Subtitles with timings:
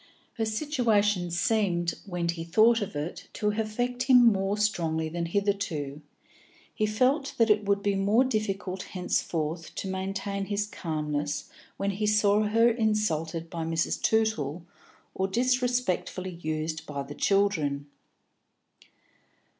[0.37, 6.01] Her situation seemed, when he thought of it, to affect him more strongly than hitherto;
[6.73, 12.07] he felt that it would be more difficult henceforth to maintain his calmness when he
[12.07, 14.01] saw her insulted by Mrs.
[14.01, 14.65] Tootle
[15.13, 17.85] or disrespectfully used by the children.